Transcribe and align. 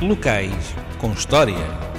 Locais 0.00 0.74
com 0.98 1.12
História. 1.12 1.89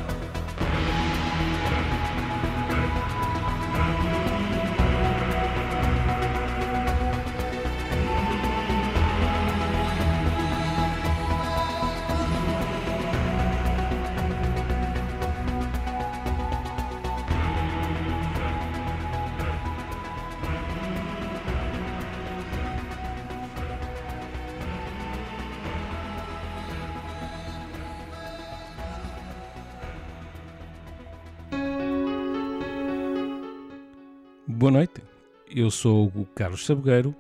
Boa 34.62 34.71
noite, 34.71 35.01
eu 35.49 35.71
sou 35.71 36.09
o 36.09 36.23
Carlos 36.35 36.67
Sabogueiro 36.67 37.15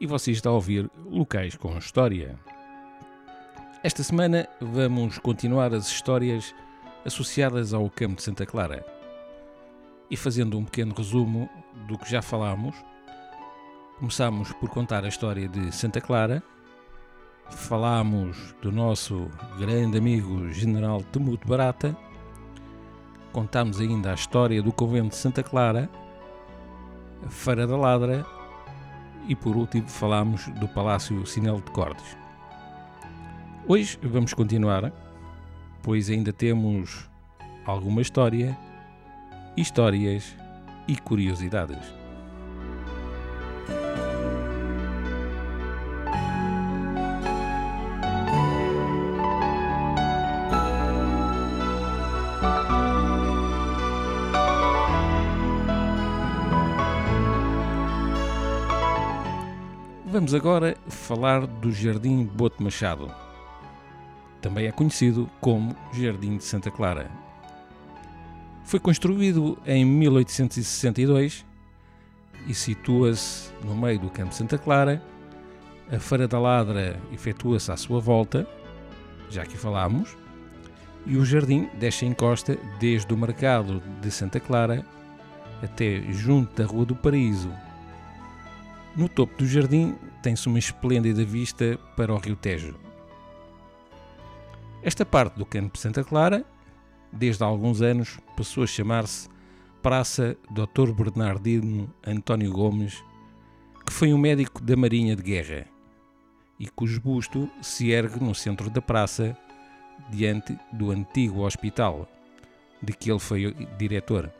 e 0.00 0.04
você 0.04 0.32
está 0.32 0.50
a 0.50 0.52
ouvir 0.52 0.90
Locais 1.08 1.54
com 1.54 1.78
História. 1.78 2.36
Esta 3.84 4.02
semana 4.02 4.48
vamos 4.60 5.16
continuar 5.18 5.72
as 5.72 5.86
histórias 5.86 6.52
associadas 7.04 7.72
ao 7.72 7.88
Campo 7.88 8.16
de 8.16 8.24
Santa 8.24 8.44
Clara. 8.44 8.84
E 10.10 10.16
fazendo 10.16 10.58
um 10.58 10.64
pequeno 10.64 10.92
resumo 10.92 11.48
do 11.86 11.96
que 11.96 12.10
já 12.10 12.20
falámos, 12.20 12.74
começámos 14.00 14.50
por 14.54 14.68
contar 14.68 15.04
a 15.04 15.08
história 15.08 15.48
de 15.48 15.70
Santa 15.70 16.00
Clara, 16.00 16.42
falámos 17.48 18.56
do 18.60 18.72
nosso 18.72 19.30
grande 19.56 19.98
amigo 19.98 20.48
General 20.48 21.00
Temuto 21.12 21.46
Barata, 21.46 21.96
contámos 23.32 23.80
ainda 23.80 24.10
a 24.10 24.14
história 24.14 24.60
do 24.60 24.72
Convento 24.72 25.10
de 25.10 25.16
Santa 25.16 25.44
Clara 25.44 25.88
Feira 27.28 27.66
da 27.66 27.76
Ladra 27.76 28.26
e 29.28 29.34
por 29.34 29.56
último 29.56 29.88
falámos 29.88 30.48
do 30.60 30.68
Palácio 30.68 31.24
Sinel 31.26 31.56
de 31.56 31.70
Cordes. 31.70 32.16
Hoje 33.66 33.98
vamos 34.02 34.34
continuar, 34.34 34.92
pois 35.82 36.10
ainda 36.10 36.32
temos 36.32 37.08
alguma 37.64 38.02
história, 38.02 38.58
histórias 39.56 40.36
e 40.88 40.96
curiosidades. 40.96 42.01
Vamos 60.22 60.34
agora 60.34 60.76
falar 60.86 61.48
do 61.48 61.72
Jardim 61.72 62.22
Bote 62.22 62.62
Machado. 62.62 63.12
Também 64.40 64.66
é 64.66 64.70
conhecido 64.70 65.28
como 65.40 65.74
Jardim 65.92 66.36
de 66.36 66.44
Santa 66.44 66.70
Clara. 66.70 67.10
Foi 68.62 68.78
construído 68.78 69.58
em 69.66 69.84
1862 69.84 71.44
e 72.46 72.54
situa-se 72.54 73.50
no 73.64 73.74
meio 73.74 73.98
do 73.98 74.10
Campo 74.10 74.28
de 74.28 74.36
Santa 74.36 74.56
Clara. 74.56 75.02
A 75.90 75.98
Feira 75.98 76.28
da 76.28 76.38
Ladra 76.38 77.00
efetua-se 77.12 77.72
à 77.72 77.76
sua 77.76 77.98
volta, 77.98 78.46
já 79.28 79.44
que 79.44 79.58
falámos, 79.58 80.16
e 81.04 81.16
o 81.16 81.24
jardim 81.24 81.68
deixa 81.80 82.06
em 82.06 82.12
costa 82.14 82.56
desde 82.78 83.12
o 83.12 83.18
mercado 83.18 83.82
de 84.00 84.08
Santa 84.08 84.38
Clara 84.38 84.86
até 85.60 86.00
junto 86.12 86.54
da 86.54 86.64
Rua 86.64 86.86
do 86.86 86.94
Paraíso, 86.94 87.50
no 88.96 89.08
topo 89.08 89.36
do 89.38 89.48
jardim 89.48 89.96
tem-se 90.22 90.46
uma 90.46 90.58
esplêndida 90.58 91.24
vista 91.24 91.78
para 91.96 92.14
o 92.14 92.18
Rio 92.18 92.36
Tejo. 92.36 92.74
Esta 94.82 95.04
parte 95.04 95.36
do 95.36 95.44
Campo 95.44 95.76
Santa 95.76 96.02
Clara, 96.02 96.44
desde 97.12 97.42
há 97.42 97.46
alguns 97.46 97.82
anos, 97.82 98.18
passou 98.36 98.64
a 98.64 98.66
chamar-se 98.66 99.28
Praça 99.82 100.36
Dr. 100.50 100.92
Bernardino 100.92 101.92
António 102.06 102.52
Gomes, 102.52 103.02
que 103.84 103.92
foi 103.92 104.14
um 104.14 104.18
médico 104.18 104.62
da 104.62 104.76
Marinha 104.76 105.16
de 105.16 105.22
Guerra 105.22 105.66
e 106.62 106.68
cujo 106.68 107.00
busto 107.00 107.50
se 107.60 107.90
ergue 107.90 108.22
no 108.22 108.34
centro 108.34 108.70
da 108.70 108.80
praça, 108.80 109.36
diante 110.08 110.56
do 110.72 110.92
antigo 110.92 111.44
hospital, 111.44 112.08
de 112.80 112.92
que 112.92 113.10
ele 113.10 113.18
foi 113.18 113.52
diretor. 113.76 114.32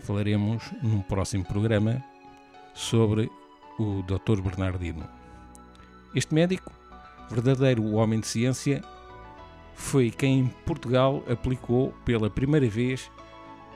Falaremos 0.00 0.72
num 0.82 1.00
próximo 1.00 1.44
programa 1.44 2.02
sobre 2.74 3.30
o 3.78 4.02
Dr. 4.02 4.40
Bernardino. 4.40 5.08
Este 6.14 6.34
médico, 6.34 6.72
verdadeiro 7.30 7.92
homem 7.92 8.20
de 8.20 8.26
ciência, 8.26 8.82
foi 9.74 10.10
quem 10.10 10.40
em 10.40 10.46
Portugal 10.66 11.22
aplicou 11.30 11.92
pela 12.04 12.28
primeira 12.28 12.68
vez 12.68 13.10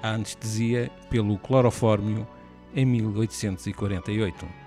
a 0.03 0.11
anestesia 0.11 0.91
pelo 1.11 1.39
clorofórmio 1.39 2.27
em 2.75 2.85
1848. 2.85 4.66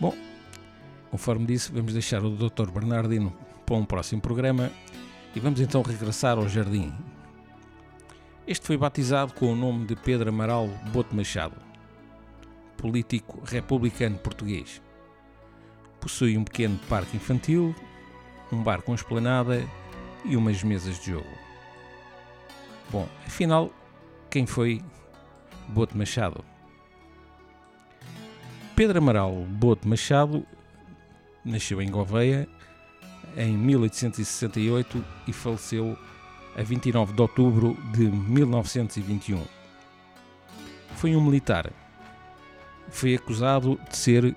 Bom, 0.00 0.16
conforme 1.10 1.44
disse, 1.44 1.70
vamos 1.70 1.92
deixar 1.92 2.24
o 2.24 2.30
Dr. 2.30 2.70
Bernardino 2.70 3.36
para 3.66 3.76
um 3.76 3.84
próximo 3.84 4.22
programa 4.22 4.70
e 5.34 5.40
vamos 5.40 5.60
então 5.60 5.82
regressar 5.82 6.38
ao 6.38 6.48
jardim. 6.48 6.90
Este 8.46 8.66
foi 8.66 8.78
batizado 8.78 9.34
com 9.34 9.52
o 9.52 9.54
nome 9.54 9.84
de 9.84 9.94
Pedro 9.94 10.30
Amaral 10.30 10.68
Bote 10.90 11.14
Machado, 11.14 11.56
político 12.78 13.42
republicano 13.44 14.16
português. 14.16 14.80
Possui 16.00 16.38
um 16.38 16.44
pequeno 16.44 16.80
parque 16.88 17.18
infantil, 17.18 17.74
um 18.50 18.62
bar 18.62 18.80
com 18.80 18.94
esplanada 18.94 19.62
e 20.24 20.34
umas 20.34 20.62
mesas 20.64 20.98
de 20.98 21.10
jogo. 21.10 21.38
Bom, 22.90 23.06
afinal, 23.26 23.70
quem 24.30 24.46
foi 24.46 24.82
Bote 25.68 25.96
Machado? 25.96 26.42
Pedro 28.80 28.96
Amaral 28.96 29.44
Bote 29.46 29.86
Machado 29.86 30.42
nasceu 31.44 31.82
em 31.82 31.90
Gouveia 31.90 32.48
em 33.36 33.54
1868 33.54 35.04
e 35.28 35.34
faleceu 35.34 35.98
a 36.56 36.62
29 36.62 37.12
de 37.12 37.20
outubro 37.20 37.76
de 37.92 38.04
1921. 38.04 39.42
Foi 40.96 41.14
um 41.14 41.20
militar. 41.20 41.70
Foi 42.88 43.14
acusado 43.14 43.78
de 43.90 43.98
ser 43.98 44.34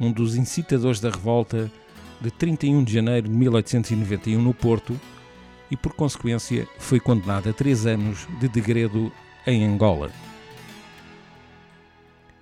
um 0.00 0.10
dos 0.10 0.36
incitadores 0.36 0.98
da 0.98 1.10
revolta 1.10 1.70
de 2.18 2.30
31 2.30 2.84
de 2.84 2.94
janeiro 2.94 3.28
de 3.28 3.34
1891 3.34 4.40
no 4.40 4.54
Porto 4.54 4.98
e, 5.70 5.76
por 5.76 5.92
consequência, 5.92 6.66
foi 6.78 6.98
condenado 6.98 7.50
a 7.50 7.52
três 7.52 7.84
anos 7.84 8.26
de 8.40 8.48
degredo 8.48 9.12
em 9.46 9.66
Angola. 9.66 10.10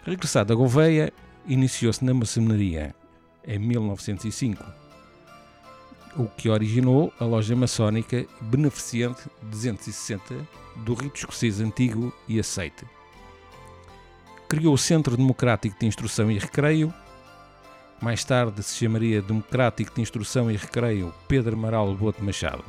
Regressado 0.04 0.52
a 0.52 0.56
Gouveia, 0.56 1.12
iniciou-se 1.50 2.04
na 2.04 2.14
maçonaria 2.14 2.94
em 3.44 3.58
1905, 3.58 4.64
o 6.16 6.26
que 6.28 6.48
originou 6.48 7.12
a 7.18 7.24
loja 7.24 7.56
maçónica 7.56 8.24
Beneficente 8.40 9.22
260 9.42 10.46
do 10.76 10.94
rito 10.94 11.16
escocês 11.16 11.60
antigo 11.60 12.12
e 12.28 12.38
aceite. 12.38 12.86
Criou 14.48 14.74
o 14.74 14.78
Centro 14.78 15.16
Democrático 15.16 15.76
de 15.76 15.86
Instrução 15.86 16.30
e 16.30 16.38
Recreio, 16.38 16.94
mais 18.00 18.24
tarde 18.24 18.62
se 18.62 18.76
chamaria 18.76 19.20
Democrático 19.20 19.92
de 19.92 20.02
Instrução 20.02 20.48
e 20.52 20.56
Recreio 20.56 21.12
Pedro 21.26 21.56
Amaral 21.56 21.92
Boto 21.96 22.22
Machado. 22.22 22.64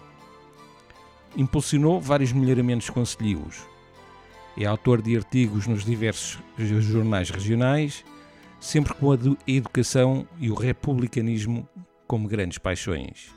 Impulsionou 1.38 2.02
vários 2.02 2.34
melhoramentos 2.34 2.90
conselhivos. 2.90 3.62
É 4.58 4.66
autor 4.66 5.04
de 5.04 5.16
artigos 5.16 5.68
nos 5.68 5.86
diversos 5.86 6.40
jornais 6.58 7.30
regionais, 7.30 8.04
sempre 8.62 8.94
com 8.94 9.12
a 9.12 9.18
educação 9.48 10.26
e 10.40 10.50
o 10.50 10.54
republicanismo 10.54 11.68
como 12.08 12.28
grandes 12.28 12.60
paixões. 12.60 13.32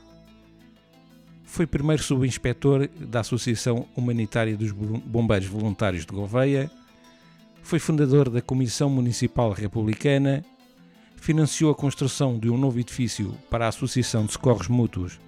Foi 1.43 1.65
primeiro 1.65 2.03
subinspetor 2.03 2.87
da 2.99 3.21
Associação 3.21 3.87
Humanitária 3.95 4.55
dos 4.55 4.71
Bombeiros 4.71 5.47
Voluntários 5.47 6.05
de 6.05 6.13
Gouveia, 6.13 6.71
foi 7.63 7.79
fundador 7.79 8.29
da 8.29 8.41
Comissão 8.41 8.89
Municipal 8.89 9.51
Republicana 9.51 10.45
financiou 11.17 11.71
a 11.71 11.75
construção 11.75 12.37
de 12.37 12.51
um 12.51 12.57
novo 12.57 12.79
edifício 12.79 13.35
para 13.49 13.65
a 13.65 13.69
Associação 13.69 14.25
de 14.25 14.33
Socorros 14.33 14.67
Mútuos 14.67 15.19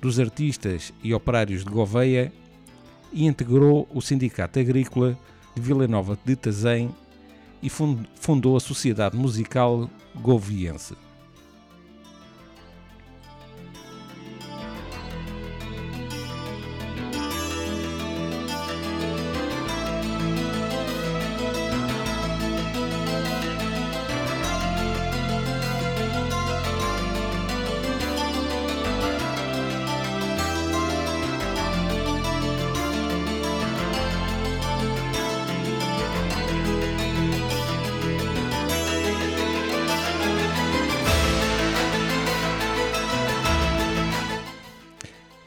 dos 0.00 0.18
Artistas 0.18 0.94
e 1.02 1.12
Operários 1.12 1.62
de 1.62 1.70
Gouveia 1.70 2.32
e 3.12 3.26
integrou 3.26 3.86
o 3.92 4.00
Sindicato 4.00 4.58
Agrícola 4.58 5.18
de 5.54 5.60
Vila 5.60 5.86
Nova 5.86 6.18
de 6.24 6.34
Tazém 6.36 6.90
e 7.66 7.68
fundou 7.68 8.56
a 8.56 8.60
Sociedade 8.60 9.16
Musical 9.16 9.90
Goviense. 10.14 10.94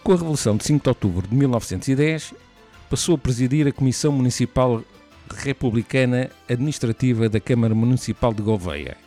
Com 0.10 0.14
a 0.14 0.18
Revolução 0.18 0.58
de 0.58 0.64
5 0.66 0.82
de 0.82 0.90
Outubro 0.90 1.28
de 1.28 1.36
1910, 1.36 2.34
passou 2.90 3.14
a 3.14 3.18
presidir 3.20 3.68
a 3.68 3.72
Comissão 3.72 4.12
Municipal 4.12 4.84
Republicana 5.32 6.32
Administrativa 6.50 7.30
da 7.30 7.40
Câmara 7.40 7.76
Municipal 7.76 8.34
de 8.34 8.42
Gouveia 8.42 8.98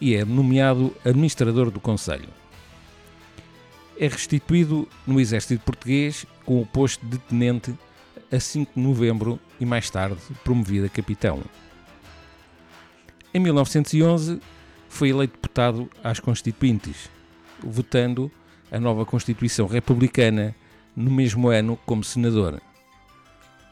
e 0.00 0.14
é 0.14 0.24
nomeado 0.24 0.94
administrador 1.04 1.72
do 1.72 1.80
Conselho. 1.80 2.28
É 3.98 4.06
restituído 4.06 4.88
no 5.04 5.18
Exército 5.20 5.64
Português 5.64 6.24
com 6.44 6.62
o 6.62 6.66
posto 6.66 7.04
de 7.04 7.18
tenente 7.18 7.74
a 8.30 8.38
5 8.38 8.74
de 8.76 8.80
novembro 8.80 9.40
e 9.58 9.66
mais 9.66 9.90
tarde 9.90 10.20
promovido 10.44 10.86
a 10.86 10.88
capitão. 10.88 11.42
Em 13.34 13.40
1911 13.40 14.40
foi 14.88 15.08
eleito 15.08 15.32
deputado 15.32 15.90
às 16.04 16.20
Constituintes, 16.20 17.10
votando 17.60 18.30
a 18.70 18.78
nova 18.78 19.04
Constituição 19.04 19.66
Republicana 19.66 20.54
no 20.94 21.10
mesmo 21.10 21.48
ano 21.48 21.78
como 21.86 22.02
senador, 22.02 22.60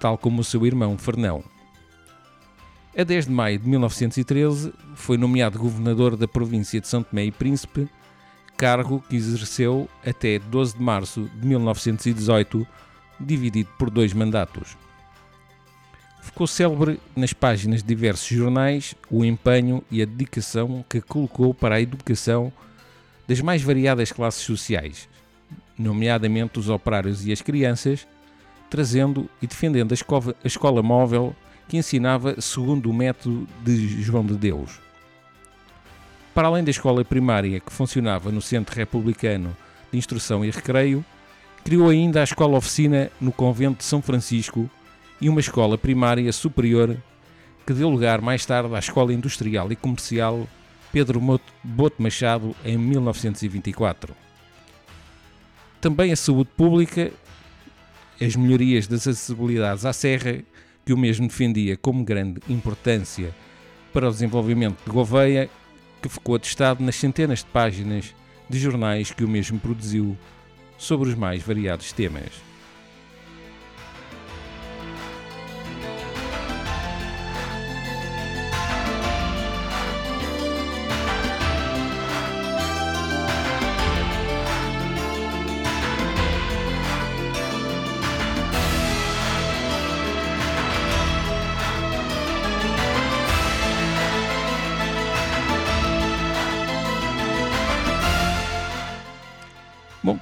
tal 0.01 0.17
como 0.17 0.41
o 0.41 0.45
seu 0.45 0.65
irmão 0.67 0.97
Fernão. 0.97 1.43
A 2.97 3.05
10 3.05 3.27
de 3.27 3.33
maio 3.33 3.59
de 3.59 3.69
1913 3.69 4.73
foi 4.95 5.19
nomeado 5.19 5.59
governador 5.59 6.17
da 6.17 6.27
província 6.27 6.81
de 6.81 6.89
São 6.89 7.03
Tomé 7.03 7.27
e 7.27 7.31
Príncipe, 7.31 7.89
cargo 8.57 9.05
que 9.09 9.17
exerceu 9.17 9.89
até 10.05 10.39
12 10.39 10.79
de 10.79 10.83
março 10.83 11.31
de 11.39 11.47
1918, 11.47 12.67
dividido 13.21 13.69
por 13.79 13.91
dois 13.91 14.15
mandatos. 14.15 14.77
Ficou 16.23 16.47
célebre 16.47 16.99
nas 17.15 17.33
páginas 17.33 17.83
de 17.83 17.89
diversos 17.89 18.29
jornais 18.29 18.95
o 19.11 19.25
empenho 19.25 19.83
e 19.91 20.01
a 20.01 20.07
dedicação 20.07 20.85
que 20.89 21.01
colocou 21.01 21.53
para 21.53 21.77
a 21.77 21.81
educação 21.81 22.53
das 23.27 23.41
mais 23.41 23.63
variadas 23.63 24.13
classes 24.13 24.43
sociais, 24.43 25.09
nomeadamente 25.79 26.59
os 26.59 26.69
operários 26.69 27.27
e 27.27 27.33
as 27.33 27.43
crianças, 27.43 28.07
trazendo 28.71 29.29
e 29.41 29.47
defendendo 29.47 29.93
a 29.93 29.95
escola, 29.95 30.35
a 30.43 30.47
escola 30.47 30.83
móvel 30.83 31.35
que 31.69 31.77
ensinava 31.77 32.41
segundo 32.41 32.91
o 32.91 32.95
método 32.95 33.47
de 33.65 34.03
João 34.03 34.25
de 34.25 34.37
Deus. 34.37 34.81
Para 36.35 36.49
além 36.49 36.63
da 36.63 36.71
escola 36.71 37.05
primária 37.05 37.61
que 37.61 37.73
funcionava 37.73 38.31
no 38.31 38.43
Centro 38.43 38.77
Republicano 38.77 39.57
de 39.91 39.99
Instrução 39.99 40.45
e 40.45 40.51
Recreio, 40.51 41.05
criou 41.65 41.89
ainda 41.89 42.21
a 42.21 42.25
escola 42.25 42.59
oficina 42.59 43.11
no 43.21 43.33
Convento 43.33 43.79
de 43.79 43.85
São 43.85 44.01
Francisco 44.01 44.71
e 45.21 45.29
uma 45.29 45.41
escola 45.41 45.79
primária 45.79 46.31
superior 46.33 46.97
que 47.67 47.73
deu 47.73 47.89
lugar 47.89 48.21
mais 48.21 48.47
tarde 48.47 48.73
à 48.75 48.79
Escola 48.79 49.13
Industrial 49.13 49.73
e 49.73 49.77
Comercial 49.77 50.47
Pedro 50.97 51.21
Boto 51.63 52.03
Machado 52.03 52.57
em 52.65 52.79
1924. 52.79 54.17
Também 55.79 56.11
a 56.11 56.17
saúde 56.17 56.49
pública, 56.57 57.13
as 58.19 58.35
melhorias 58.35 58.87
das 58.87 59.07
acessibilidades 59.07 59.85
à 59.85 59.93
serra, 59.93 60.43
que 60.87 60.95
o 60.95 60.97
mesmo 60.97 61.29
defendia 61.29 61.77
como 61.77 62.03
grande 62.03 62.41
importância 62.49 63.35
para 63.93 64.09
o 64.09 64.11
desenvolvimento 64.11 64.83
de 64.87 64.91
Gouveia, 64.91 65.51
que 66.01 66.09
ficou 66.09 66.37
atestado 66.37 66.83
nas 66.83 66.97
centenas 66.97 67.41
de 67.41 67.51
páginas 67.51 68.15
de 68.49 68.59
jornais 68.59 69.13
que 69.13 69.23
o 69.23 69.29
mesmo 69.29 69.61
produziu 69.61 70.17
sobre 70.79 71.11
os 71.11 71.15
mais 71.15 71.43
variados 71.43 71.93
temas. 71.93 72.46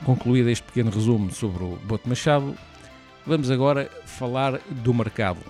Concluído 0.04 0.50
este 0.50 0.64
pequeno 0.64 0.90
resumo 0.90 1.32
sobre 1.32 1.64
o 1.64 1.76
Boto 1.76 2.08
Machado, 2.08 2.54
vamos 3.26 3.50
agora 3.50 3.90
falar 4.04 4.60
do 4.70 4.92
mercado, 4.92 5.40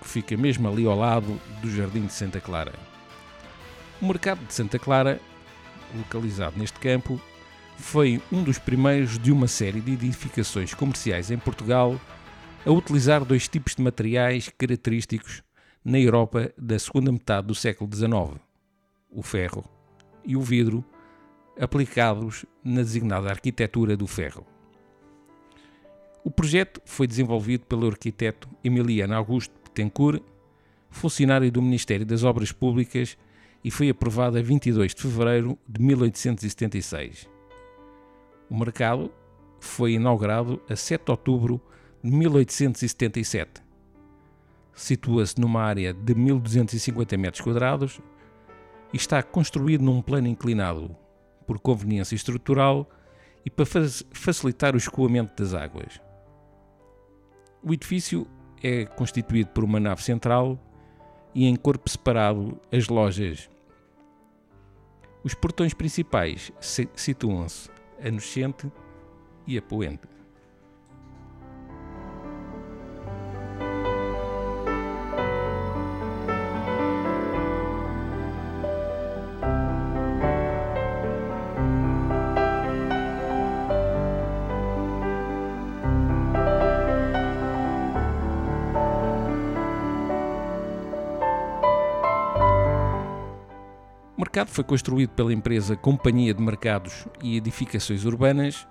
que 0.00 0.08
fica 0.08 0.36
mesmo 0.36 0.68
ali 0.68 0.86
ao 0.86 0.96
lado 0.96 1.40
do 1.62 1.70
Jardim 1.70 2.06
de 2.06 2.12
Santa 2.12 2.40
Clara. 2.40 2.72
O 4.00 4.06
mercado 4.06 4.44
de 4.46 4.52
Santa 4.52 4.78
Clara, 4.78 5.18
localizado 5.96 6.58
neste 6.58 6.78
campo, 6.78 7.20
foi 7.78 8.20
um 8.30 8.42
dos 8.42 8.58
primeiros 8.58 9.18
de 9.18 9.32
uma 9.32 9.48
série 9.48 9.80
de 9.80 9.92
edificações 9.92 10.74
comerciais 10.74 11.30
em 11.30 11.38
Portugal 11.38 11.98
a 12.64 12.70
utilizar 12.70 13.24
dois 13.24 13.48
tipos 13.48 13.74
de 13.74 13.82
materiais 13.82 14.50
característicos 14.56 15.42
na 15.82 15.98
Europa 15.98 16.52
da 16.58 16.78
segunda 16.78 17.10
metade 17.10 17.46
do 17.46 17.54
século 17.54 17.90
XIX: 17.92 18.38
o 19.10 19.22
ferro 19.22 19.64
e 20.24 20.36
o 20.36 20.42
vidro 20.42 20.84
aplicados 21.60 22.44
na 22.62 22.82
designada 22.82 23.30
arquitetura 23.30 23.96
do 23.96 24.06
ferro. 24.06 24.46
O 26.24 26.30
projeto 26.30 26.80
foi 26.84 27.06
desenvolvido 27.06 27.66
pelo 27.66 27.86
arquiteto 27.86 28.48
Emiliano 28.62 29.14
Augusto 29.14 29.54
Betancourt, 29.64 30.22
funcionário 30.90 31.50
do 31.52 31.62
Ministério 31.62 32.04
das 32.04 32.24
Obras 32.24 32.52
Públicas, 32.52 33.16
e 33.62 33.70
foi 33.70 33.88
aprovado 33.88 34.38
a 34.38 34.42
22 34.42 34.94
de 34.94 35.02
fevereiro 35.02 35.58
de 35.68 35.80
1876. 35.80 37.28
O 38.50 38.58
mercado 38.58 39.10
foi 39.60 39.92
inaugurado 39.92 40.60
a 40.68 40.76
7 40.76 41.04
de 41.04 41.10
outubro 41.10 41.60
de 42.02 42.10
1877. 42.10 43.62
Situa-se 44.74 45.40
numa 45.40 45.62
área 45.62 45.92
de 45.92 46.14
1250 46.14 47.16
metros 47.16 47.40
quadrados 47.40 48.00
e 48.92 48.96
está 48.96 49.22
construído 49.22 49.82
num 49.82 50.02
plano 50.02 50.28
inclinado 50.28 50.94
por 51.46 51.58
conveniência 51.58 52.14
estrutural 52.14 52.88
e 53.44 53.50
para 53.50 53.64
facilitar 54.12 54.74
o 54.74 54.78
escoamento 54.78 55.40
das 55.40 55.54
águas. 55.54 56.00
O 57.62 57.72
edifício 57.72 58.26
é 58.62 58.84
constituído 58.84 59.50
por 59.50 59.64
uma 59.64 59.78
nave 59.78 60.02
central 60.02 60.58
e 61.34 61.46
em 61.46 61.54
corpo 61.54 61.88
separado 61.88 62.60
as 62.72 62.88
lojas. 62.88 63.48
Os 65.22 65.34
portões 65.34 65.74
principais 65.74 66.52
situam-se 66.94 67.70
a 68.00 68.10
nascente 68.10 68.70
e 69.46 69.58
a 69.58 69.62
poente. 69.62 70.15
Mercado 94.36 94.54
foi 94.54 94.64
construído 94.64 95.10
pela 95.12 95.32
empresa 95.32 95.74
Companhia 95.74 96.34
de 96.34 96.42
Mercados 96.42 97.06
e 97.22 97.38
Edificações 97.38 98.04
Urbanas, 98.04 98.68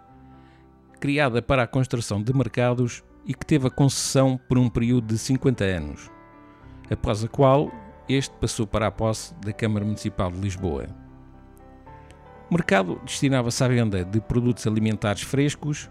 criada 0.99 1.41
para 1.41 1.63
a 1.63 1.67
construção 1.67 2.21
de 2.21 2.31
mercados 2.31 3.03
e 3.25 3.33
que 3.33 3.43
teve 3.43 3.65
a 3.65 3.71
concessão 3.71 4.39
por 4.47 4.59
um 4.59 4.69
período 4.69 5.07
de 5.07 5.17
50 5.17 5.63
anos, 5.63 6.11
após 6.87 7.23
a 7.23 7.27
qual 7.27 7.71
este 8.07 8.31
passou 8.35 8.67
para 8.67 8.85
a 8.85 8.91
posse 8.91 9.33
da 9.43 9.51
Câmara 9.51 9.83
Municipal 9.83 10.31
de 10.31 10.39
Lisboa. 10.39 10.85
O 12.47 12.53
mercado 12.53 13.01
destinava-se 13.03 13.63
à 13.63 13.67
venda 13.67 14.05
de 14.05 14.21
produtos 14.21 14.67
alimentares 14.67 15.23
frescos 15.23 15.89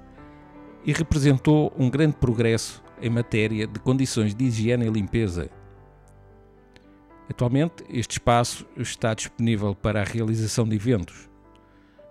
e 0.84 0.92
representou 0.92 1.72
um 1.76 1.90
grande 1.90 2.14
progresso 2.14 2.80
em 3.02 3.10
matéria 3.10 3.66
de 3.66 3.80
condições 3.80 4.36
de 4.36 4.44
higiene 4.44 4.86
e 4.86 4.88
limpeza. 4.88 5.50
Atualmente, 7.28 7.84
este 7.88 8.12
espaço 8.12 8.66
está 8.76 9.14
disponível 9.14 9.74
para 9.74 10.02
a 10.02 10.04
realização 10.04 10.68
de 10.68 10.76
eventos. 10.76 11.28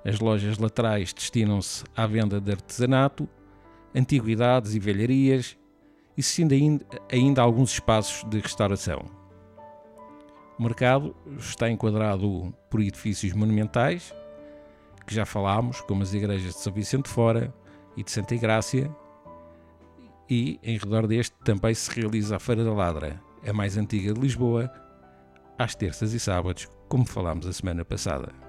As 0.04 0.20
lojas 0.20 0.58
laterais 0.58 1.14
destinam-se 1.14 1.84
à 1.96 2.06
venda 2.08 2.42
de 2.42 2.52
artesanato, 2.52 3.30
antiguidades 3.96 4.74
e 4.74 4.80
velharias, 4.80 5.58
existindo 6.18 6.54
ainda, 6.54 6.86
ainda 7.12 7.42
alguns 7.42 7.74
espaços 7.74 8.28
de 8.30 8.40
restauração. 8.40 9.06
O 10.58 10.64
mercado 10.64 11.16
está 11.38 11.70
enquadrado 11.70 12.54
por 12.70 12.82
edifícios 12.82 13.34
monumentais, 13.34 14.14
que 15.06 15.14
já 15.14 15.26
falámos, 15.26 15.82
como 15.82 16.04
as 16.04 16.14
igrejas 16.14 16.54
de 16.54 16.60
São 16.60 16.74
Vicente 16.74 17.10
Fora 17.10 17.54
e 17.96 18.04
de 18.04 18.12
Santa 18.12 18.36
Igrácia, 18.36 18.90
e 20.30 20.60
em 20.64 20.78
redor 20.78 21.06
deste 21.06 21.36
também 21.44 21.74
se 21.74 21.92
realiza 21.92 22.36
a 22.36 22.40
Feira 22.40 22.64
da 22.64 22.74
Ladra, 22.74 23.22
a 23.46 23.54
mais 23.54 23.78
antiga 23.78 24.14
de 24.14 24.20
Lisboa, 24.20 24.72
às 25.64 25.76
terças 25.76 26.14
e 26.14 26.20
sábados, 26.20 26.68
como 26.90 27.06
falámos 27.06 27.48
a 27.48 27.54
semana 27.54 27.86
passada. 27.86 28.43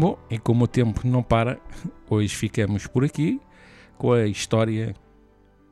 Bom, 0.00 0.16
e 0.30 0.38
como 0.38 0.64
o 0.64 0.66
tempo 0.66 1.06
não 1.06 1.22
para, 1.22 1.60
hoje 2.08 2.34
ficamos 2.34 2.86
por 2.86 3.04
aqui 3.04 3.38
com 3.98 4.14
a 4.14 4.26
história, 4.26 4.94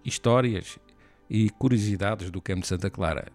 histórias 0.05 0.79
e 1.31 1.49
curiosidades 1.49 2.31
do 2.31 2.39
Campo 2.43 2.61
de 2.61 2.67
Santa 2.67 2.91
Clara. 2.91 3.29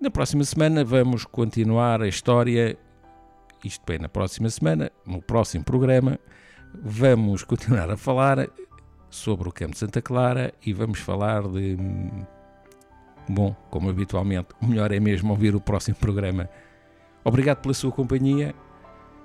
Na 0.00 0.10
próxima 0.10 0.42
semana 0.42 0.84
vamos 0.84 1.24
continuar 1.24 2.02
a 2.02 2.08
história, 2.08 2.76
isto 3.64 3.84
bem, 3.86 4.00
na 4.00 4.08
próxima 4.08 4.50
semana, 4.50 4.90
no 5.06 5.22
próximo 5.22 5.62
programa, 5.62 6.18
vamos 6.74 7.44
continuar 7.44 7.88
a 7.88 7.96
falar 7.96 8.48
sobre 9.10 9.48
o 9.48 9.52
Campo 9.52 9.74
de 9.74 9.78
Santa 9.78 10.02
Clara 10.02 10.52
e 10.66 10.72
vamos 10.72 10.98
falar 10.98 11.46
de. 11.46 11.76
Bom, 13.28 13.54
como 13.70 13.90
habitualmente, 13.90 14.48
o 14.60 14.66
melhor 14.66 14.90
é 14.90 14.98
mesmo 14.98 15.30
ouvir 15.30 15.54
o 15.54 15.60
próximo 15.60 15.98
programa. 15.98 16.50
Obrigado 17.22 17.58
pela 17.58 17.74
sua 17.74 17.92
companhia 17.92 18.52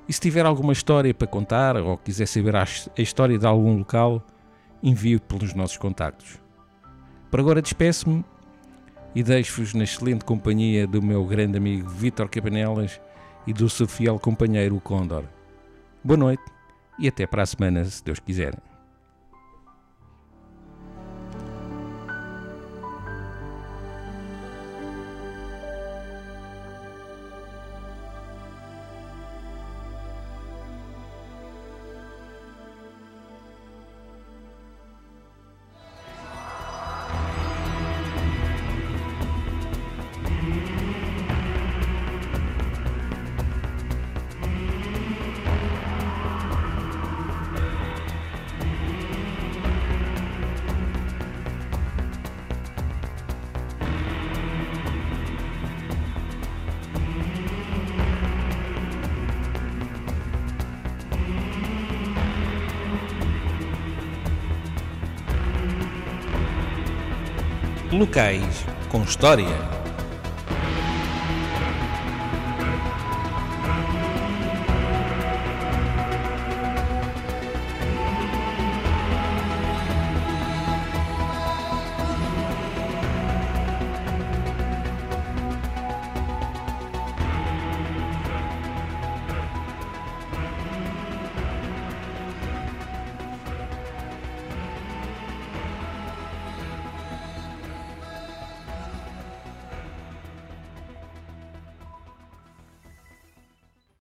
e 0.08 0.14
se 0.14 0.20
tiver 0.20 0.46
alguma 0.46 0.74
história 0.74 1.14
para 1.14 1.28
contar 1.28 1.78
ou 1.78 1.98
quiser 1.98 2.28
saber 2.28 2.56
a 2.56 2.66
história 2.98 3.38
de 3.38 3.46
algum 3.46 3.78
local, 3.78 4.22
envie 4.82 5.20
pelos 5.20 5.54
nossos 5.54 5.78
contactos. 5.78 6.40
Por 7.32 7.40
agora 7.40 7.62
despeço-me 7.62 8.24
e 9.16 9.24
deixo-vos 9.24 9.74
na 9.74 9.84
excelente 9.84 10.24
companhia 10.24 10.86
do 10.86 11.02
meu 11.02 11.26
grande 11.26 11.58
amigo 11.58 11.90
Vítor 11.90 12.30
Cabanelas 12.30 13.02
e 13.48 13.54
do 13.54 13.70
seu 13.70 13.88
fiel 13.88 14.20
companheiro 14.20 14.80
Condor. 14.80 15.24
Boa 16.04 16.18
noite 16.18 16.44
e 17.00 17.08
até 17.08 17.26
para 17.26 17.44
a 17.44 17.46
semana, 17.46 17.84
se 17.86 18.04
Deus 18.04 18.20
quiser. 18.20 18.75
Locais 67.98 68.66
com 68.90 69.02
história. 69.04 69.75